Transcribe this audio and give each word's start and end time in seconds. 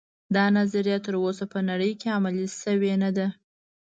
دا 0.35 0.45
نظریه 0.57 0.97
تر 1.05 1.13
اوسه 1.21 1.45
په 1.53 1.59
نړۍ 1.69 1.91
کې 1.99 2.13
عملي 2.17 2.45
شوې 2.61 2.93
نه 3.03 3.09
ده 3.17 3.27